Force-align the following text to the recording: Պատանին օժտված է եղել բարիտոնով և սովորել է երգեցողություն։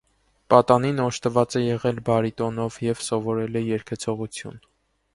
Պատանին 0.53 1.01
օժտված 1.03 1.57
է 1.59 1.61
եղել 1.63 2.01
բարիտոնով 2.09 2.81
և 2.89 3.07
սովորել 3.11 3.63
է 3.63 3.67
երգեցողություն։ 3.71 4.63